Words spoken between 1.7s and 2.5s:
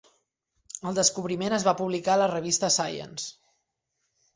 publicar a la